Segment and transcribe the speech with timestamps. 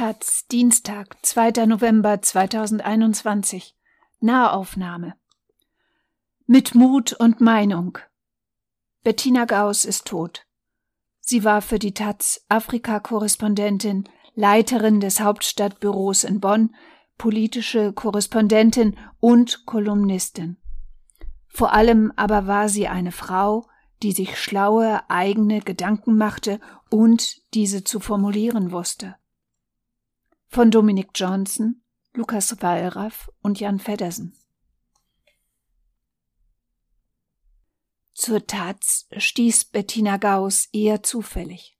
[0.00, 1.66] Taz, Dienstag, 2.
[1.66, 3.76] November 2021.
[4.20, 5.12] Nahaufnahme.
[6.46, 7.98] Mit Mut und Meinung.
[9.04, 10.46] Bettina Gauss ist tot.
[11.20, 16.74] Sie war für die Taz Afrika-Korrespondentin, Leiterin des Hauptstadtbüros in Bonn,
[17.18, 20.56] politische Korrespondentin und Kolumnistin.
[21.46, 23.66] Vor allem aber war sie eine Frau,
[24.02, 29.19] die sich schlaue eigene Gedanken machte und diese zu formulieren wusste.
[30.52, 31.80] Von Dominik Johnson,
[32.12, 34.36] Lukas Wallraff und Jan Feddersen.
[38.14, 41.78] Zur Taz stieß Bettina Gauss eher zufällig.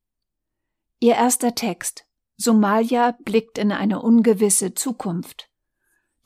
[1.01, 2.07] Ihr erster Text
[2.37, 5.51] Somalia blickt in eine ungewisse Zukunft.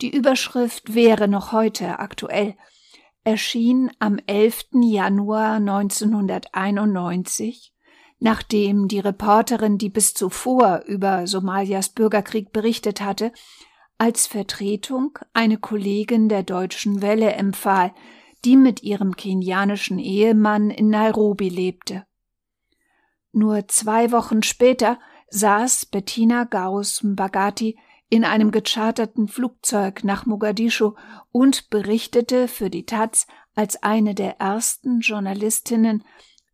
[0.02, 2.58] Die Überschrift wäre noch heute aktuell,
[3.24, 4.66] erschien am 11.
[4.82, 7.73] Januar 1991,
[8.18, 13.32] nachdem die Reporterin, die bis zuvor über Somalias Bürgerkrieg berichtet hatte,
[13.98, 17.92] als Vertretung eine Kollegin der Deutschen Welle empfahl,
[18.45, 22.04] die mit ihrem kenianischen Ehemann in Nairobi lebte.
[23.32, 24.98] Nur zwei Wochen später
[25.29, 30.92] saß Bettina Gauss Mbagati in einem gecharterten Flugzeug nach Mogadischu
[31.32, 36.04] und berichtete für die Taz als eine der ersten Journalistinnen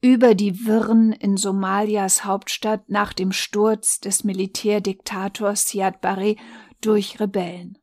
[0.01, 6.37] über die Wirren in Somalias Hauptstadt nach dem Sturz des Militärdiktators Siad Barre
[6.81, 7.79] durch Rebellen.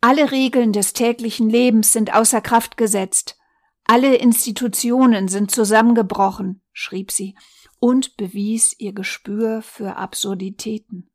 [0.00, 3.38] Alle Regeln des täglichen Lebens sind außer Kraft gesetzt.
[3.84, 7.36] Alle Institutionen sind zusammengebrochen, schrieb sie
[7.78, 11.10] und bewies ihr Gespür für Absurditäten.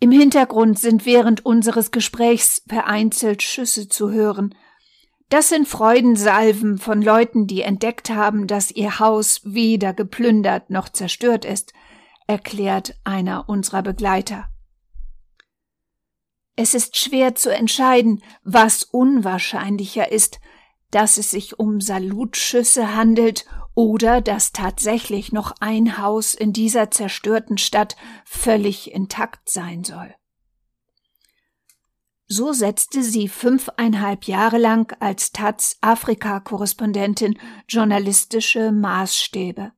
[0.00, 4.54] Im Hintergrund sind während unseres Gesprächs vereinzelt Schüsse zu hören.
[5.30, 11.44] Das sind Freudensalven von Leuten, die entdeckt haben, dass ihr Haus weder geplündert noch zerstört
[11.44, 11.72] ist,
[12.26, 14.48] erklärt einer unserer Begleiter.
[16.56, 20.40] Es ist schwer zu entscheiden, was unwahrscheinlicher ist,
[20.90, 27.56] dass es sich um Salutschüsse handelt oder dass tatsächlich noch ein Haus in dieser zerstörten
[27.56, 30.12] Stadt völlig intakt sein soll.
[32.32, 37.36] So setzte sie fünfeinhalb Jahre lang als Taz Afrika-Korrespondentin
[37.68, 39.72] journalistische Maßstäbe.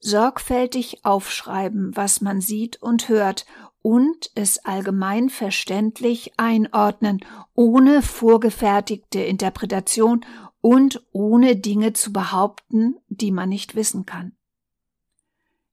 [0.00, 3.46] Sorgfältig aufschreiben, was man sieht und hört
[3.82, 7.20] und es allgemein verständlich einordnen,
[7.54, 10.26] ohne vorgefertigte Interpretation
[10.60, 14.32] und ohne Dinge zu behaupten, die man nicht wissen kann.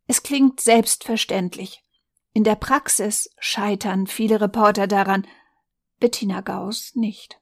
[0.05, 1.83] Es klingt selbstverständlich.
[2.33, 5.25] In der Praxis scheitern viele Reporter daran,
[6.01, 7.39] Bettina Gauss nicht.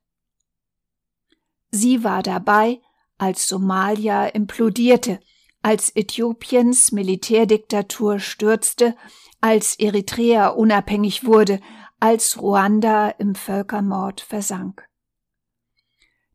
[1.71, 2.81] Sie war dabei,
[3.17, 5.19] als Somalia implodierte,
[5.61, 8.95] als Äthiopiens Militärdiktatur stürzte,
[9.41, 11.59] als Eritrea unabhängig wurde,
[11.99, 14.87] als Ruanda im Völkermord versank.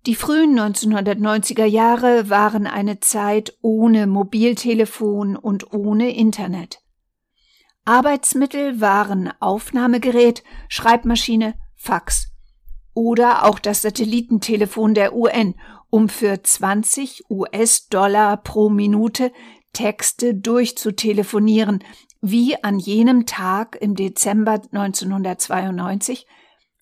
[0.07, 6.83] Die frühen 1990er Jahre waren eine Zeit ohne Mobiltelefon und ohne Internet.
[7.87, 12.33] Arbeitsmittel waren Aufnahmegerät, Schreibmaschine, Fax
[12.95, 15.55] oder auch das Satellitentelefon der UN,
[15.91, 19.33] um für 20 US-Dollar pro Minute
[19.73, 21.85] Texte durchzutelefonieren,
[22.21, 26.27] wie an jenem Tag im Dezember 1992,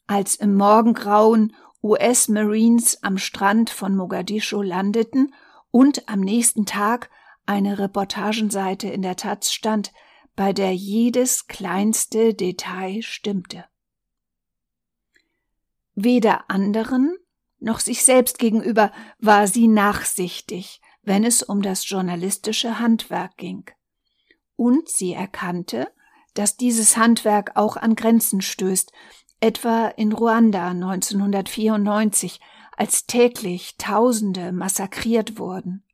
[0.06, 5.34] als im Morgengrauen US-Marines am Strand von Mogadischu landeten
[5.72, 7.10] und am nächsten Tag
[7.44, 9.92] eine Reportagenseite in der Taz stand,
[10.36, 13.64] bei der jedes kleinste Detail stimmte.
[15.94, 17.16] Weder anderen
[17.58, 23.64] noch sich selbst gegenüber war sie nachsichtig, wenn es um das journalistische Handwerk ging.
[24.56, 25.88] Und sie erkannte,
[26.34, 28.92] dass dieses Handwerk auch an Grenzen stößt,
[29.40, 32.40] etwa in Ruanda 1994,
[32.76, 35.84] als täglich Tausende massakriert wurden.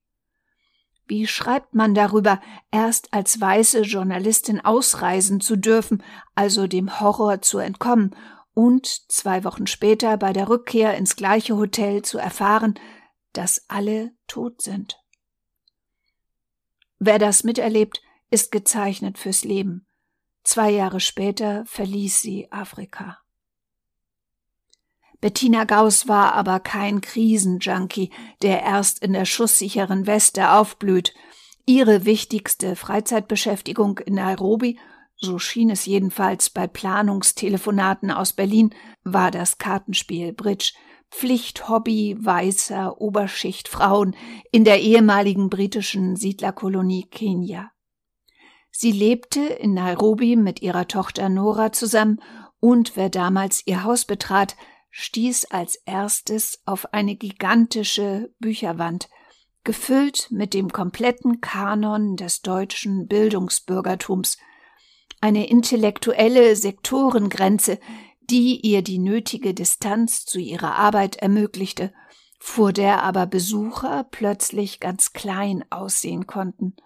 [1.06, 2.40] Wie schreibt man darüber,
[2.70, 6.02] erst als weiße Journalistin ausreisen zu dürfen,
[6.34, 8.14] also dem Horror zu entkommen,
[8.58, 12.74] und zwei Wochen später bei der Rückkehr ins gleiche Hotel zu erfahren,
[13.32, 15.00] dass alle tot sind?
[16.98, 18.02] Wer das miterlebt,
[18.32, 19.86] ist gezeichnet fürs Leben.
[20.42, 23.18] Zwei Jahre später verließ sie Afrika.
[25.20, 28.10] Bettina Gauss war aber kein Krisenjunkie,
[28.42, 31.14] der erst in der schusssicheren Weste aufblüht.
[31.64, 34.80] Ihre wichtigste Freizeitbeschäftigung in Nairobi,
[35.20, 38.74] so schien es jedenfalls bei Planungstelefonaten aus Berlin,
[39.04, 40.72] war das Kartenspiel Bridge,
[41.10, 44.14] Pflichthobby weißer Oberschichtfrauen
[44.52, 47.70] in der ehemaligen britischen Siedlerkolonie Kenia.
[48.70, 52.20] Sie lebte in Nairobi mit ihrer Tochter Nora zusammen
[52.60, 54.56] und wer damals ihr Haus betrat,
[54.90, 59.08] stieß als erstes auf eine gigantische Bücherwand,
[59.64, 64.38] gefüllt mit dem kompletten Kanon des deutschen Bildungsbürgertums,
[65.20, 67.78] eine intellektuelle Sektorengrenze,
[68.20, 71.92] die ihr die nötige Distanz zu ihrer Arbeit ermöglichte,
[72.38, 76.76] vor der aber Besucher plötzlich ganz klein aussehen konnten.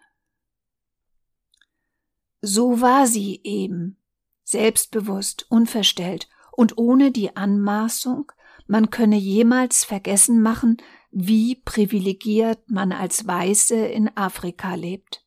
[2.41, 3.99] So war sie eben,
[4.45, 8.33] selbstbewusst, unverstellt und ohne die Anmaßung,
[8.67, 10.79] man könne jemals vergessen machen,
[11.11, 15.22] wie privilegiert man als Weiße in Afrika lebt.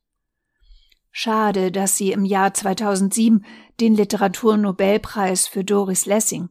[1.18, 3.42] Schade, dass sie im Jahr 2007
[3.80, 6.50] den Literaturnobelpreis für Doris Lessing,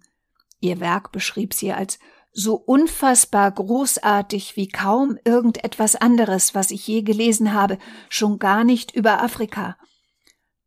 [0.59, 1.99] ihr Werk beschrieb sie als
[2.31, 7.77] so unfassbar großartig wie kaum irgendetwas anderes, was ich je gelesen habe,
[8.09, 9.77] schon gar nicht über Afrika,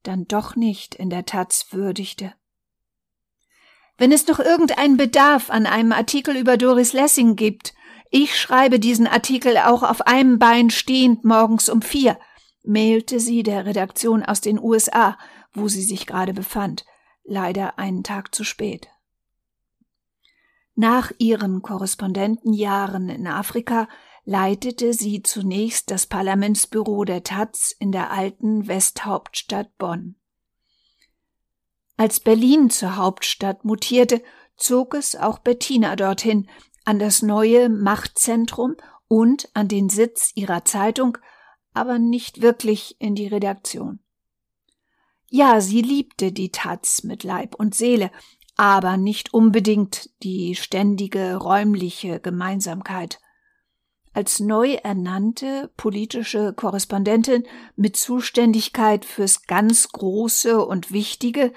[0.04, 2.32] dann doch nicht in der Taz würdigte.
[3.96, 7.74] Wenn es noch irgendeinen Bedarf an einem Artikel über Doris Lessing gibt,
[8.12, 12.16] ich schreibe diesen Artikel auch auf einem Bein stehend morgens um vier,
[12.68, 15.18] mailte sie der Redaktion aus den USA,
[15.54, 16.84] wo sie sich gerade befand,
[17.24, 18.88] leider einen Tag zu spät.
[20.74, 23.88] Nach ihren Korrespondentenjahren in Afrika
[24.24, 30.16] leitete sie zunächst das Parlamentsbüro der Taz in der alten Westhauptstadt Bonn.
[31.96, 34.22] Als Berlin zur Hauptstadt mutierte,
[34.58, 36.48] zog es auch Bettina dorthin,
[36.84, 38.76] an das neue Machtzentrum
[39.08, 41.16] und an den Sitz ihrer Zeitung,
[41.78, 44.00] aber nicht wirklich in die Redaktion.
[45.30, 48.10] Ja, sie liebte die Taz mit Leib und Seele,
[48.56, 53.20] aber nicht unbedingt die ständige räumliche Gemeinsamkeit.
[54.12, 57.44] Als neu ernannte politische Korrespondentin
[57.76, 61.52] mit Zuständigkeit fürs ganz Große und Wichtige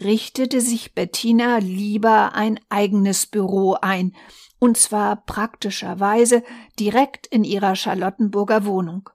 [0.00, 4.14] richtete sich Bettina lieber ein eigenes Büro ein,
[4.58, 6.42] und zwar praktischerweise
[6.78, 9.10] direkt in ihrer Charlottenburger Wohnung,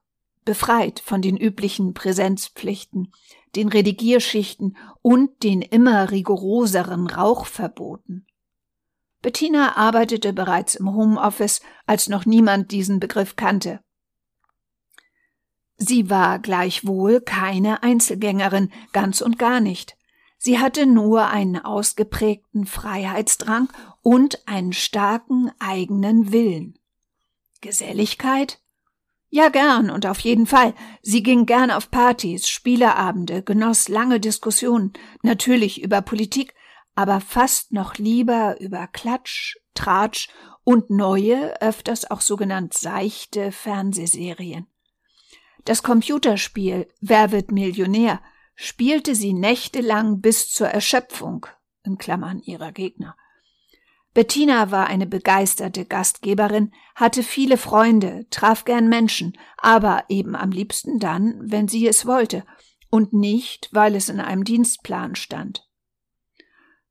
[0.50, 3.14] befreit von den üblichen Präsenzpflichten,
[3.56, 8.26] den Redigierschichten und den immer rigoroseren Rauchverboten.
[9.22, 13.82] Bettina arbeitete bereits im Homeoffice, als noch niemand diesen Begriff kannte.
[15.78, 19.98] Sie war gleichwohl keine Einzelgängerin, ganz und gar nicht.
[20.40, 23.70] Sie hatte nur einen ausgeprägten Freiheitsdrang
[24.02, 26.80] und einen starken eigenen Willen.
[27.62, 28.60] Geselligkeit?
[29.30, 30.74] Ja, gern und auf jeden Fall.
[31.04, 36.56] Sie ging gern auf Partys, Spieleabende, genoss lange Diskussionen, natürlich über Politik,
[36.96, 40.30] aber fast noch lieber über Klatsch, Tratsch
[40.64, 44.68] und neue, öfters auch sogenannt seichte Fernsehserien.
[45.66, 48.22] Das Computerspiel Wer wird Millionär
[48.56, 51.46] spielte sie nächtelang bis zur Erschöpfung
[51.84, 53.16] in Klammern ihrer Gegner.
[54.14, 61.00] Bettina war eine begeisterte Gastgeberin, hatte viele Freunde, traf gern Menschen, aber eben am liebsten
[61.00, 62.44] dann, wenn sie es wollte,
[62.90, 65.68] und nicht, weil es in einem Dienstplan stand.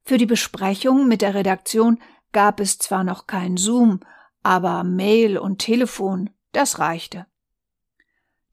[0.05, 2.01] Für die Besprechung mit der Redaktion
[2.33, 4.01] gab es zwar noch kein Zoom,
[4.43, 7.27] aber Mail und Telefon, das reichte.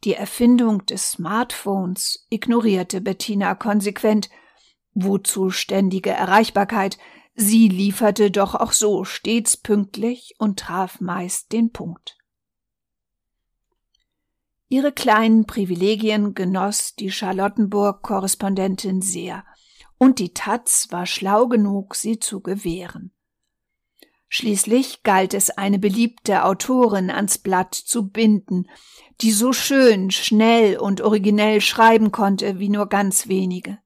[0.04, 4.30] Die Erfindung des Smartphones ignorierte Bettina konsequent.
[4.94, 6.98] Wozu ständige Erreichbarkeit,
[7.38, 12.18] Sie lieferte doch auch so stets pünktlich und traf meist den Punkt.
[14.70, 19.44] Ihre kleinen Privilegien genoss die Charlottenburg-Korrespondentin sehr,
[19.98, 23.12] und die Taz war schlau genug, sie zu gewähren.
[24.30, 28.70] Schließlich galt es, eine beliebte Autorin ans Blatt zu binden,
[29.22, 33.78] die so schön, schnell und originell schreiben konnte wie nur ganz wenige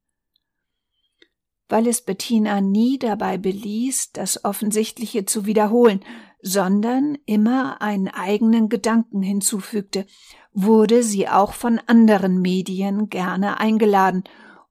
[1.69, 6.03] weil es Bettina nie dabei beließ, das Offensichtliche zu wiederholen,
[6.41, 10.05] sondern immer einen eigenen Gedanken hinzufügte,
[10.51, 14.23] wurde sie auch von anderen Medien gerne eingeladen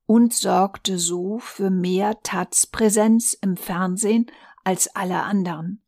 [0.06, 4.26] und sorgte so für mehr Taz-Präsenz im Fernsehen
[4.64, 5.82] als alle anderen.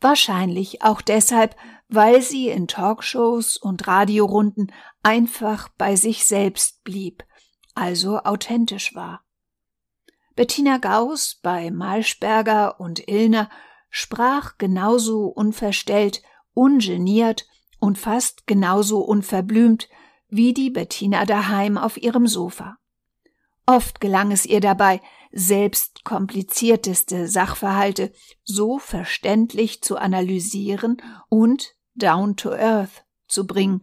[0.00, 1.56] Wahrscheinlich auch deshalb,
[1.88, 4.72] weil sie in Talkshows und Radiorunden
[5.02, 7.24] einfach bei sich selbst blieb,
[7.74, 9.24] also authentisch war.
[10.34, 13.50] Bettina Gauss bei Malsperger und Illner
[13.90, 16.22] sprach genauso unverstellt,
[16.54, 17.46] ungeniert
[17.78, 19.88] und fast genauso unverblümt
[20.28, 22.78] wie die Bettina daheim auf ihrem Sofa.
[23.66, 28.12] Oft gelang es ihr dabei, selbst komplizierteste Sachverhalte
[28.44, 30.96] so verständlich zu analysieren
[31.28, 33.82] und down to earth zu bringen,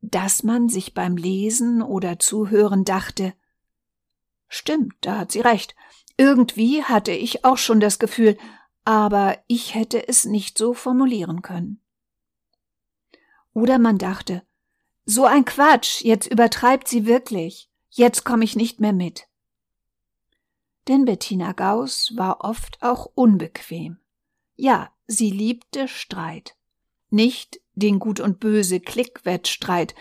[0.00, 3.34] dass man sich beim Lesen oder Zuhören dachte,
[4.48, 5.74] Stimmt, da hat sie recht.
[6.16, 8.36] Irgendwie hatte ich auch schon das Gefühl,
[8.84, 11.80] aber ich hätte es nicht so formulieren können.
[13.52, 14.42] Oder man dachte,
[15.04, 19.26] so ein Quatsch, jetzt übertreibt sie wirklich, jetzt komme ich nicht mehr mit.
[20.88, 23.98] Denn Bettina Gauss war oft auch unbequem.
[24.56, 26.56] Ja, sie liebte Streit.
[27.10, 29.94] Nicht den Gut und Böse Klickwettstreit,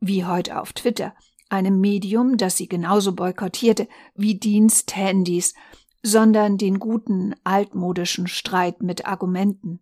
[0.00, 1.14] wie heute auf Twitter,
[1.50, 5.54] einem Medium, das sie genauso boykottierte wie Diensthandys,
[6.02, 9.80] sondern den guten altmodischen Streit mit Argumenten.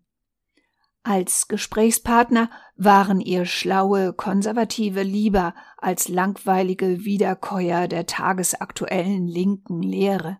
[1.03, 10.39] Als Gesprächspartner waren ihr schlaue Konservative lieber als langweilige Wiederkäuer der tagesaktuellen linken Lehre.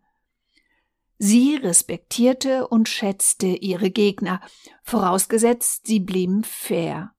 [1.18, 4.42] Sie respektierte und schätzte ihre Gegner,
[4.84, 7.12] vorausgesetzt sie blieben fair,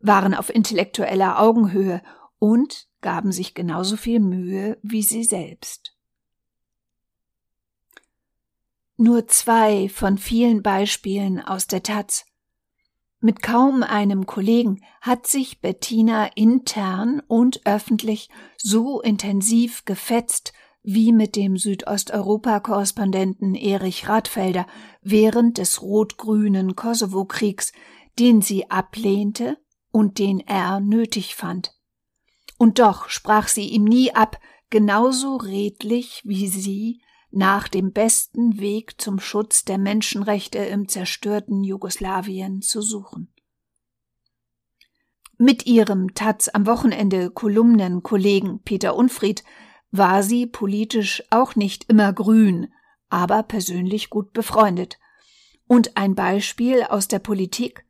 [0.00, 2.02] waren auf intellektueller Augenhöhe
[2.38, 5.96] und gaben sich genauso viel Mühe wie sie selbst.
[8.96, 12.24] Nur zwei von vielen Beispielen aus der Taz.
[13.20, 21.36] Mit kaum einem Kollegen hat sich Bettina intern und öffentlich so intensiv gefetzt wie mit
[21.36, 24.66] dem Südosteuropa-Korrespondenten Erich Radfelder
[25.00, 27.70] während des rot-grünen Kosovo-Kriegs,
[28.18, 29.58] den sie ablehnte
[29.92, 31.75] und den er nötig fand.
[32.58, 34.38] Und doch sprach sie ihm nie ab,
[34.70, 42.62] genauso redlich wie sie nach dem besten Weg zum Schutz der Menschenrechte im zerstörten Jugoslawien
[42.62, 43.32] zu suchen.
[45.38, 49.44] Mit ihrem Taz am Wochenende Kolumnenkollegen Peter Unfried
[49.90, 52.72] war sie politisch auch nicht immer grün,
[53.10, 54.98] aber persönlich gut befreundet.
[55.66, 57.85] Und ein Beispiel aus der Politik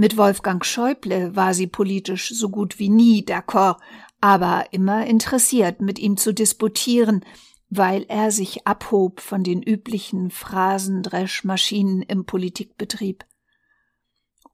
[0.00, 3.76] mit Wolfgang Schäuble war sie politisch so gut wie nie d'accord,
[4.18, 7.22] aber immer interessiert, mit ihm zu disputieren,
[7.68, 13.26] weil er sich abhob von den üblichen Phrasendreschmaschinen im Politikbetrieb.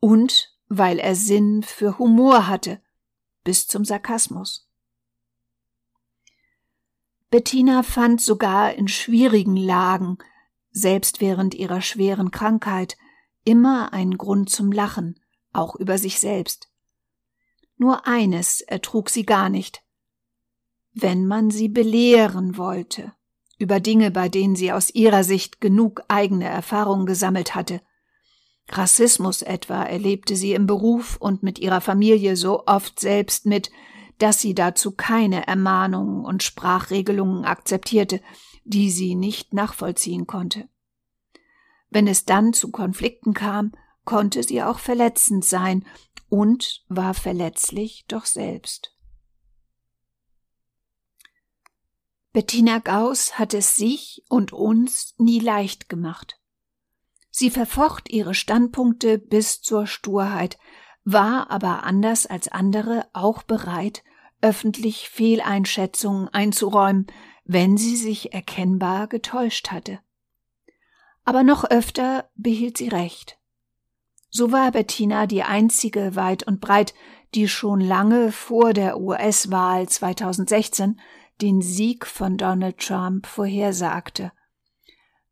[0.00, 2.80] Und weil er Sinn für Humor hatte,
[3.44, 4.68] bis zum Sarkasmus.
[7.30, 10.18] Bettina fand sogar in schwierigen Lagen,
[10.72, 12.96] selbst während ihrer schweren Krankheit,
[13.44, 15.20] immer einen Grund zum Lachen,
[15.56, 16.70] auch über sich selbst.
[17.76, 19.82] Nur eines ertrug sie gar nicht.
[20.92, 23.12] Wenn man sie belehren wollte,
[23.58, 27.80] über Dinge, bei denen sie aus ihrer Sicht genug eigene Erfahrung gesammelt hatte.
[28.68, 33.70] Rassismus etwa erlebte sie im Beruf und mit ihrer Familie so oft selbst mit,
[34.18, 38.20] dass sie dazu keine Ermahnungen und Sprachregelungen akzeptierte,
[38.64, 40.68] die sie nicht nachvollziehen konnte.
[41.90, 43.72] Wenn es dann zu Konflikten kam,
[44.06, 45.84] konnte sie auch verletzend sein
[46.30, 48.96] und war verletzlich doch selbst.
[52.32, 56.38] Bettina Gauss hat es sich und uns nie leicht gemacht.
[57.30, 60.58] Sie verfocht ihre Standpunkte bis zur Sturheit,
[61.04, 64.02] war aber anders als andere auch bereit,
[64.40, 67.06] öffentlich Fehleinschätzungen einzuräumen,
[67.44, 70.00] wenn sie sich erkennbar getäuscht hatte.
[71.24, 73.38] Aber noch öfter behielt sie recht.
[74.38, 76.92] So war Bettina die einzige weit und breit,
[77.34, 81.00] die schon lange vor der US-Wahl 2016
[81.40, 84.32] den Sieg von Donald Trump vorhersagte.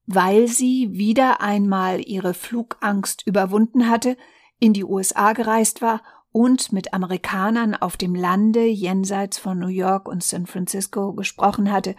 [0.06, 4.16] Weil sie wieder einmal ihre Flugangst überwunden hatte,
[4.58, 6.00] in die USA gereist war
[6.32, 11.94] und mit Amerikanern auf dem Lande jenseits von New York und San Francisco gesprochen hatte,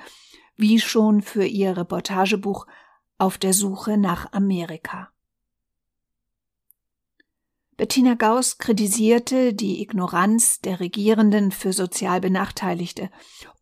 [0.55, 2.65] wie schon für ihr Reportagebuch
[3.19, 5.09] Auf der Suche nach Amerika.
[7.77, 13.09] Bettina Gauss kritisierte die Ignoranz der Regierenden für sozial Benachteiligte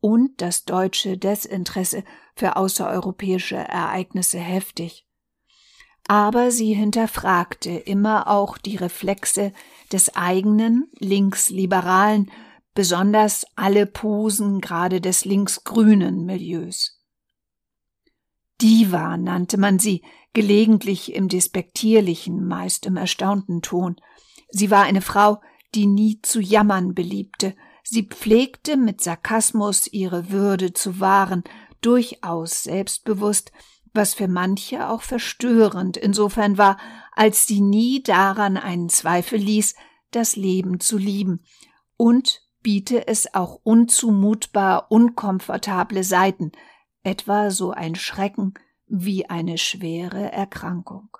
[0.01, 2.03] und das deutsche Desinteresse
[2.35, 5.07] für außereuropäische Ereignisse heftig.
[6.07, 9.51] Aber sie hinterfragte immer auch die Reflexe
[9.91, 12.29] des eigenen linksliberalen,
[12.75, 16.99] besonders alle Posen gerade des linksgrünen Milieus.
[18.61, 23.95] Diva nannte man sie, gelegentlich im despektierlichen, meist im erstaunten Ton.
[24.49, 25.41] Sie war eine Frau,
[25.75, 31.43] die nie zu jammern beliebte, sie pflegte mit Sarkasmus ihre Würde zu wahren,
[31.81, 33.51] durchaus selbstbewusst,
[33.93, 36.77] was für manche auch verstörend insofern war,
[37.11, 39.75] als sie nie daran einen Zweifel ließ,
[40.11, 41.43] das Leben zu lieben,
[41.97, 46.51] und biete es auch unzumutbar unkomfortable Seiten,
[47.03, 48.53] etwa so ein Schrecken
[48.87, 51.17] wie eine schwere Erkrankung.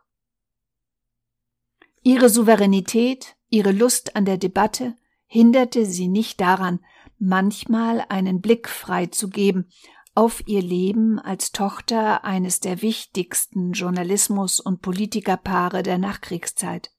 [2.02, 6.80] Ihre Souveränität, ihre Lust an der Debatte, hinderte sie nicht daran,
[7.18, 9.72] manchmal einen Blick freizugeben
[10.16, 16.92] auf ihr Leben als Tochter eines der wichtigsten Journalismus- und Politikerpaare der Nachkriegszeit.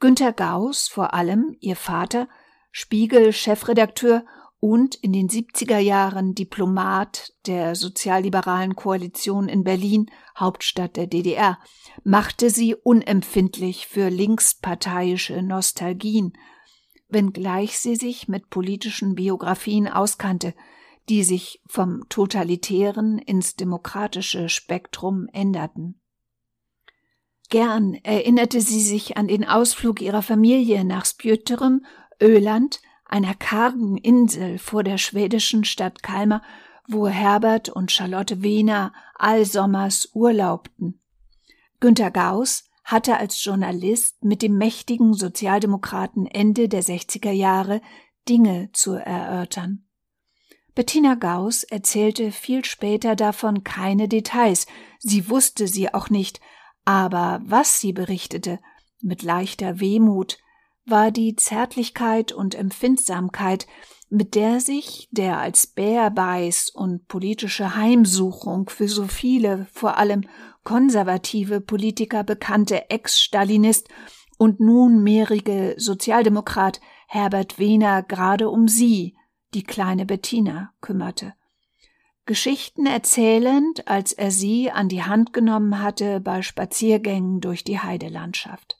[0.00, 2.28] Günter Gauss, vor allem ihr Vater,
[2.72, 4.24] Spiegel-Chefredakteur
[4.60, 11.58] und in den 70er Jahren Diplomat der sozialliberalen Koalition in Berlin, Hauptstadt der DDR,
[12.02, 16.32] machte sie unempfindlich für linksparteiische Nostalgien,
[17.08, 20.54] wenngleich sie sich mit politischen Biografien auskannte,
[21.08, 26.00] die sich vom totalitären ins demokratische Spektrum änderten.
[27.48, 31.86] Gern erinnerte sie sich an den Ausflug ihrer Familie nach Spjötterem,
[32.20, 36.42] Öland, einer kargen Insel vor der schwedischen Stadt Kalmar,
[36.86, 41.00] wo Herbert und Charlotte Wehner allsommers urlaubten.
[41.80, 47.82] Günter Gauss hatte als Journalist mit dem mächtigen Sozialdemokraten Ende der 60er Jahre
[48.28, 49.84] Dinge zu erörtern.
[50.74, 54.66] Bettina Gauss erzählte viel später davon keine Details,
[55.00, 56.40] sie wusste sie auch nicht,
[56.84, 58.60] aber was sie berichtete,
[59.00, 60.38] mit leichter Wehmut,
[60.90, 63.66] war die Zärtlichkeit und Empfindsamkeit,
[64.10, 70.22] mit der sich der als Bärbeiß und politische Heimsuchung für so viele, vor allem
[70.64, 73.88] konservative Politiker bekannte Ex-Stalinist
[74.38, 79.16] und nunmehrige Sozialdemokrat Herbert Wehner gerade um sie,
[79.54, 81.34] die kleine Bettina, kümmerte.
[82.26, 88.77] Geschichten erzählend, als er sie an die Hand genommen hatte bei Spaziergängen durch die Heidelandschaft.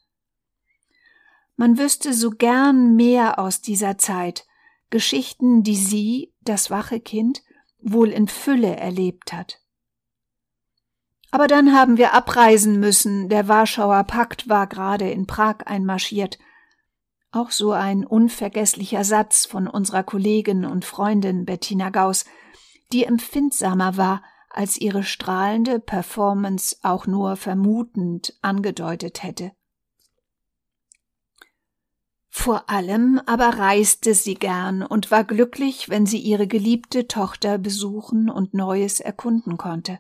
[1.59, 4.47] Man wüsste so gern mehr aus dieser Zeit,
[4.91, 7.43] Geschichten, die sie, das wache Kind,
[7.81, 9.61] wohl in Fülle erlebt hat.
[11.33, 16.39] Aber dann haben wir abreisen müssen, der Warschauer Pakt war gerade in Prag einmarschiert,
[17.33, 22.25] auch so ein unvergesslicher Satz von unserer Kollegin und Freundin Bettina Gauss,
[22.93, 29.51] die empfindsamer war, als ihre strahlende Performance auch nur vermutend angedeutet hätte.
[32.41, 38.31] Vor allem aber reiste sie gern und war glücklich, wenn sie ihre geliebte Tochter besuchen
[38.31, 39.99] und Neues erkunden konnte.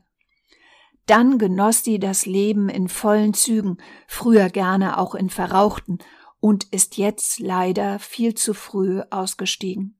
[1.06, 5.98] Dann genoss sie das Leben in vollen Zügen, früher gerne auch in verrauchten,
[6.38, 9.98] und ist jetzt leider viel zu früh ausgestiegen.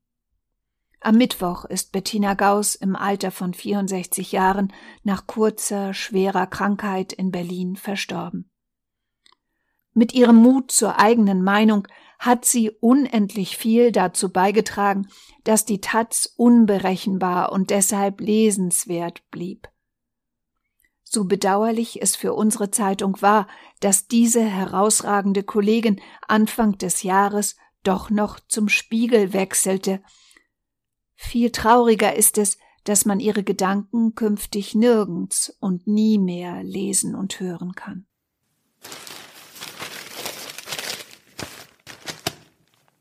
[1.01, 4.71] Am Mittwoch ist Bettina Gauss im Alter von 64 Jahren
[5.03, 8.48] nach kurzer, schwerer Krankheit in Berlin verstorben.
[9.99, 11.85] Mit ihrem Mut zur eigenen Meinung
[12.19, 15.07] hat sie unendlich viel dazu beigetragen,
[15.43, 19.69] dass die Taz unberechenbar und deshalb lesenswert blieb
[21.11, 23.47] so bedauerlich es für unsere Zeitung war,
[23.79, 30.03] dass diese herausragende Kollegin Anfang des Jahres doch noch zum Spiegel wechselte.
[31.15, 37.39] Viel trauriger ist es, dass man ihre Gedanken künftig nirgends und nie mehr lesen und
[37.39, 38.05] hören kann.